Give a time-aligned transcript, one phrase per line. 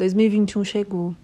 [0.00, 1.14] 2021 chegou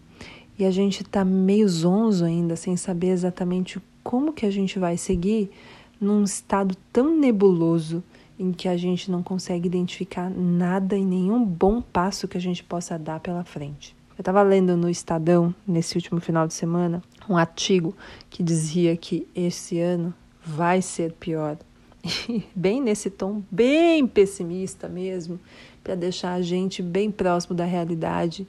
[0.58, 4.98] e a gente tá meio zonzo ainda, sem saber exatamente como que a gente vai
[4.98, 5.50] seguir
[5.98, 8.04] num estado tão nebuloso
[8.38, 12.62] em que a gente não consegue identificar nada e nenhum bom passo que a gente
[12.62, 13.96] possa dar pela frente.
[14.10, 17.96] Eu estava lendo no Estadão, nesse último final de semana, um artigo
[18.28, 20.12] que dizia que esse ano
[20.44, 21.56] vai ser pior.
[22.28, 25.40] E bem nesse tom, bem pessimista mesmo,
[25.86, 28.44] para deixar a gente bem próximo da realidade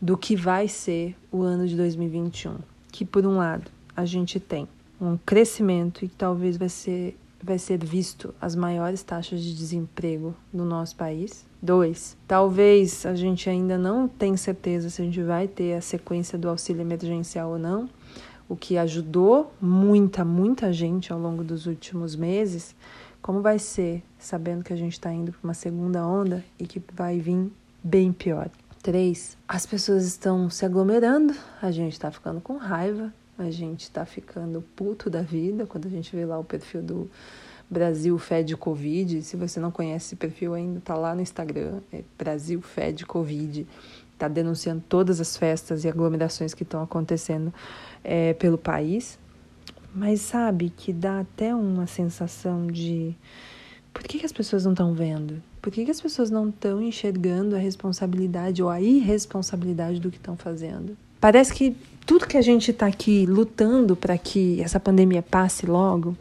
[0.00, 2.58] do que vai ser o ano de 2021.
[2.92, 4.68] Que, por um lado, a gente tem
[5.00, 10.32] um crescimento e que talvez vai ser, vai ser visto as maiores taxas de desemprego
[10.52, 11.44] no nosso país.
[11.60, 16.38] Dois, talvez a gente ainda não tenha certeza se a gente vai ter a sequência
[16.38, 17.90] do auxílio emergencial ou não,
[18.48, 22.76] o que ajudou muita, muita gente ao longo dos últimos meses.
[23.26, 26.80] Como vai ser, sabendo que a gente está indo para uma segunda onda e que
[26.92, 27.50] vai vir
[27.82, 28.48] bem pior.
[28.80, 34.06] Três, as pessoas estão se aglomerando, a gente está ficando com raiva, a gente está
[34.06, 37.10] ficando puto da vida quando a gente vê lá o perfil do
[37.68, 39.20] Brasil Fed Covid.
[39.24, 43.66] Se você não conhece esse perfil ainda, tá lá no Instagram, é Brasil Fed Covid.
[44.16, 47.52] Tá denunciando todas as festas e aglomerações que estão acontecendo
[48.04, 49.18] é, pelo país.
[49.96, 53.16] Mas sabe que dá até uma sensação de
[53.94, 55.42] por que, que as pessoas não estão vendo?
[55.62, 60.18] Por que, que as pessoas não estão enxergando a responsabilidade ou a irresponsabilidade do que
[60.18, 60.94] estão fazendo?
[61.18, 66.14] Parece que tudo que a gente está aqui lutando para que essa pandemia passe logo,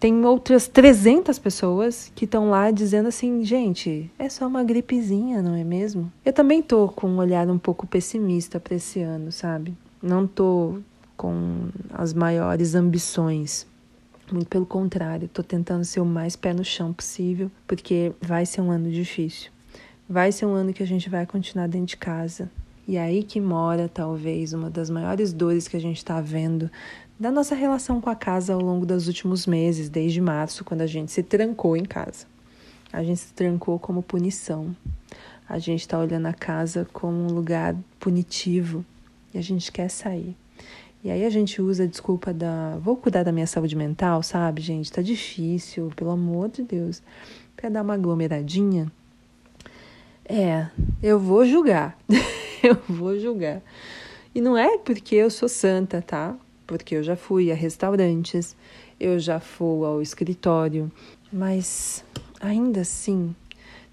[0.00, 5.54] tem outras 300 pessoas que estão lá dizendo assim, gente, é só uma gripezinha, não
[5.54, 6.10] é mesmo?
[6.24, 9.76] Eu também tô com um olhar um pouco pessimista para esse ano, sabe?
[10.02, 10.78] Não tô
[11.16, 13.66] com as maiores ambições.
[14.32, 18.60] Muito pelo contrário, tô tentando ser o mais pé no chão possível, porque vai ser
[18.60, 19.50] um ano difícil.
[20.08, 22.50] Vai ser um ano que a gente vai continuar dentro de casa,
[22.86, 26.70] e é aí que mora, talvez, uma das maiores dores que a gente está vendo
[27.18, 30.86] da nossa relação com a casa ao longo dos últimos meses, desde março, quando a
[30.86, 32.26] gente se trancou em casa.
[32.92, 34.76] A gente se trancou como punição.
[35.48, 38.84] A gente está olhando a casa como um lugar punitivo
[39.32, 40.36] e a gente quer sair.
[41.04, 44.62] E aí a gente usa a desculpa da vou cuidar da minha saúde mental, sabe,
[44.62, 44.90] gente?
[44.90, 47.02] Tá difícil, pelo amor de Deus.
[47.54, 48.90] Para dar uma aglomeradinha.
[50.24, 50.66] É,
[51.02, 51.98] eu vou julgar.
[52.64, 53.60] eu vou julgar.
[54.34, 56.34] E não é porque eu sou santa, tá?
[56.66, 58.56] Porque eu já fui a restaurantes,
[58.98, 60.90] eu já fui ao escritório,
[61.30, 62.02] mas
[62.40, 63.36] ainda assim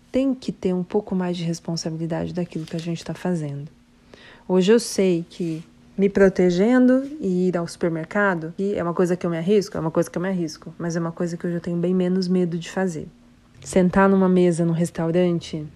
[0.09, 3.69] tem que ter um pouco mais de responsabilidade daquilo que a gente está fazendo.
[4.47, 5.61] Hoje eu sei que
[5.97, 9.91] me protegendo e ir ao supermercado é uma coisa que eu me arrisco, é uma
[9.91, 12.27] coisa que eu me arrisco, mas é uma coisa que eu já tenho bem menos
[12.27, 13.07] medo de fazer.
[13.63, 15.67] Sentar numa mesa no restaurante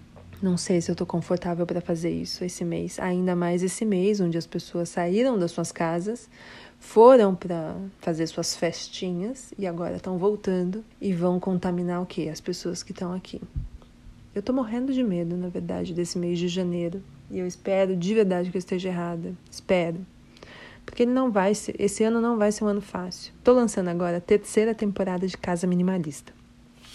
[0.42, 4.20] não sei se eu estou confortável para fazer isso esse mês, ainda mais esse mês
[4.20, 6.28] onde as pessoas saíram das suas casas,
[6.78, 12.28] foram para fazer suas festinhas e agora estão voltando e vão contaminar o quê?
[12.30, 13.40] As pessoas que estão aqui.
[14.34, 18.14] Eu estou morrendo de medo, na verdade, desse mês de janeiro e eu espero de
[18.14, 19.34] verdade que eu esteja errada.
[19.50, 19.98] Espero.
[20.84, 23.32] Porque ele não vai ser, esse ano não vai ser um ano fácil.
[23.38, 26.32] Estou lançando agora a terceira temporada de Casa Minimalista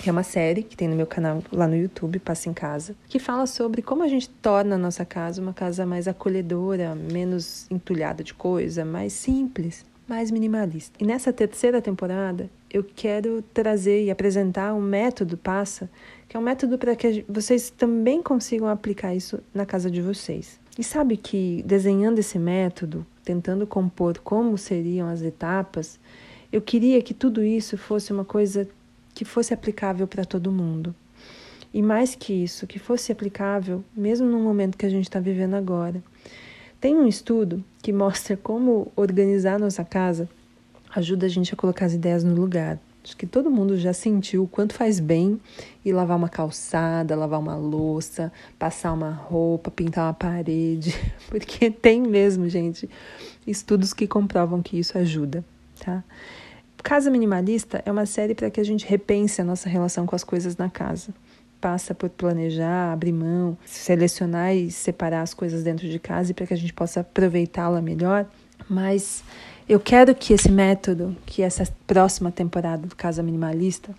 [0.02, 2.96] que é uma série que tem no meu canal lá no YouTube, Passa em Casa,
[3.08, 7.68] que fala sobre como a gente torna a nossa casa uma casa mais acolhedora, menos
[7.70, 10.94] entulhada de coisa, mais simples, mais minimalista.
[11.00, 15.90] E nessa terceira temporada, eu quero trazer e apresentar um método Passa,
[16.28, 20.60] que é um método para que vocês também consigam aplicar isso na casa de vocês.
[20.78, 25.98] E sabe que desenhando esse método, tentando compor como seriam as etapas,
[26.52, 28.68] eu queria que tudo isso fosse uma coisa
[29.14, 30.94] que fosse aplicável para todo mundo.
[31.74, 35.54] E mais que isso, que fosse aplicável mesmo no momento que a gente está vivendo
[35.54, 36.04] agora.
[36.82, 40.28] Tem um estudo que mostra como organizar nossa casa
[40.96, 42.80] ajuda a gente a colocar as ideias no lugar.
[43.04, 45.40] Acho que todo mundo já sentiu o quanto faz bem
[45.86, 50.96] ir lavar uma calçada, lavar uma louça, passar uma roupa, pintar uma parede,
[51.30, 52.90] porque tem mesmo, gente,
[53.46, 55.46] estudos que comprovam que isso ajuda,
[55.80, 56.04] tá?
[56.82, 60.24] Casa Minimalista é uma série para que a gente repense a nossa relação com as
[60.24, 61.14] coisas na casa.
[61.62, 66.54] Passa por planejar, abrir mão, selecionar e separar as coisas dentro de casa para que
[66.54, 68.26] a gente possa aproveitá-la melhor.
[68.68, 69.24] Mas
[69.70, 73.96] eu quero que esse método, que essa próxima temporada do Casa Minimalista,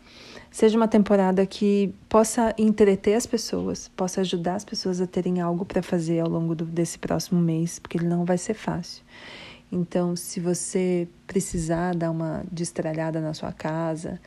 [0.51, 5.65] seja uma temporada que possa entreter as pessoas, possa ajudar as pessoas a terem algo
[5.65, 9.03] para fazer ao longo do, desse próximo mês, porque ele não vai ser fácil.
[9.71, 14.21] Então, se você precisar dar uma destralhada na sua casa,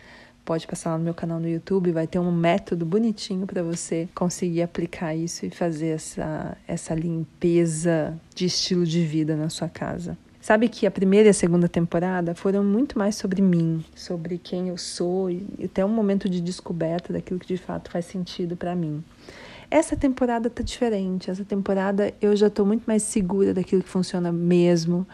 [0.45, 4.07] pode passar lá no meu canal no YouTube, vai ter um método bonitinho para você
[4.13, 10.15] conseguir aplicar isso e fazer essa, essa limpeza de estilo de vida na sua casa.
[10.39, 14.69] Sabe que a primeira e a segunda temporada foram muito mais sobre mim, sobre quem
[14.69, 18.75] eu sou e até um momento de descoberta daquilo que de fato faz sentido para
[18.75, 19.03] mim.
[19.71, 21.31] Essa temporada tá diferente.
[21.31, 25.07] Essa temporada eu já estou muito mais segura daquilo que funciona mesmo.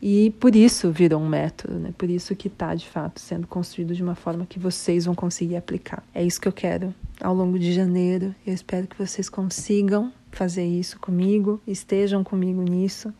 [0.00, 1.92] E por isso virou um método, né?
[1.96, 5.56] Por isso que está de fato sendo construído de uma forma que vocês vão conseguir
[5.56, 6.02] aplicar.
[6.14, 8.34] É isso que eu quero ao longo de janeiro.
[8.46, 13.12] Eu espero que vocês consigam fazer isso comigo, estejam comigo nisso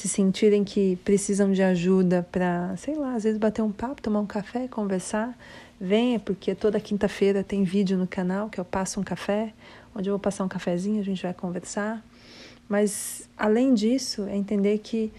[0.00, 4.20] se sentirem que precisam de ajuda para, sei lá, às vezes bater um papo, tomar
[4.20, 5.36] um café, conversar,
[5.80, 9.52] venha, porque toda quinta-feira tem vídeo no canal que eu passo um café,
[9.94, 12.02] onde eu vou passar um cafezinho, a gente vai conversar.
[12.68, 15.12] Mas além disso, é entender que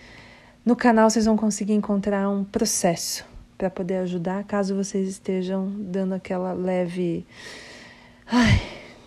[0.66, 3.26] no canal vocês vão conseguir encontrar um processo
[3.58, 7.26] para poder ajudar, caso vocês estejam dando aquela leve
[8.26, 8.62] ai,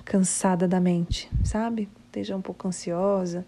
[0.04, 1.88] cansada da mente, sabe?
[2.06, 3.44] Esteja um pouco ansiosa.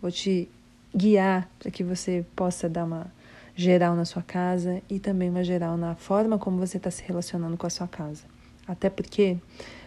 [0.00, 0.48] Vou te
[0.94, 3.12] guiar para que você possa dar uma
[3.54, 7.56] geral na sua casa e também uma geral na forma como você está se relacionando
[7.56, 8.24] com a sua casa.
[8.66, 9.36] Até porque,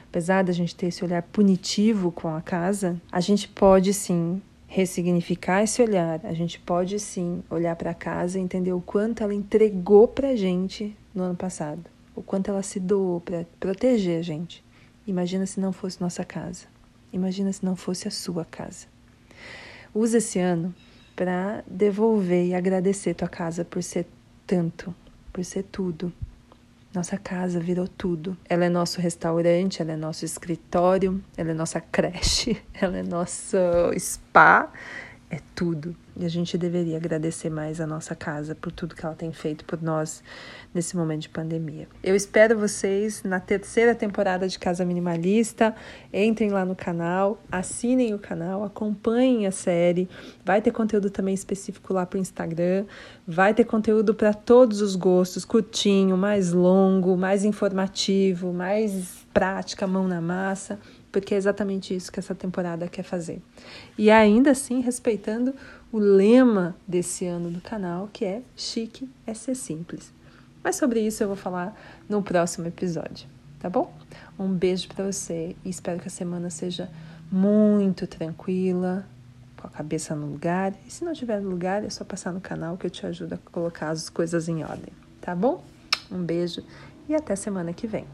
[0.08, 4.42] apesar da gente ter esse olhar punitivo com a casa, a gente pode sim
[4.74, 6.20] ressignificar esse olhar.
[6.24, 10.36] A gente pode sim olhar para casa e entender o quanto ela entregou para a
[10.36, 11.84] gente no ano passado,
[12.16, 14.66] o quanto ela se doou para proteger a gente.
[15.06, 16.66] Imagina se não fosse nossa casa.
[17.12, 18.88] Imagina se não fosse a sua casa.
[19.94, 20.74] Usa esse ano
[21.16, 24.08] para devolver e agradecer tua casa por ser
[24.48, 24.94] tanto,
[25.32, 26.12] por ser tudo.
[26.94, 28.38] Nossa casa virou tudo.
[28.48, 33.58] Ela é nosso restaurante, ela é nosso escritório, ela é nossa creche, ela é nosso
[33.98, 34.72] spa,
[35.30, 35.96] é tudo.
[36.16, 39.66] E a gente deveria agradecer mais a nossa casa por tudo que ela tem feito
[39.66, 40.24] por nós
[40.74, 41.88] nesse momento de pandemia.
[42.04, 45.76] Eu espero vocês na terceira temporada de Casa Minimalista.
[46.14, 50.08] Entrem lá no canal, assinem o canal, acompanhem a série.
[50.46, 52.86] Vai ter conteúdo também específico lá para o Instagram.
[53.28, 60.08] Vai ter conteúdo para todos os gostos, curtinho, mais longo, mais informativo, mais prática, mão
[60.08, 60.80] na massa
[61.14, 63.40] porque é exatamente isso que essa temporada quer fazer.
[63.98, 65.54] E ainda assim, respeitando
[65.92, 70.12] o lema desse ano do canal, que é chique é ser simples.
[70.64, 71.80] Mas sobre isso eu vou falar
[72.10, 73.28] no próximo episódio,
[73.60, 73.94] tá bom?
[74.40, 76.90] Um beijo para você e espero que a semana seja
[77.32, 79.06] muito tranquila,
[79.56, 80.74] com a cabeça no lugar.
[80.88, 83.36] E se não tiver no lugar, é só passar no canal que eu te ajudo
[83.36, 85.64] a colocar as coisas em ordem, tá bom?
[86.12, 86.64] Um beijo
[87.08, 88.08] e até semana que vem.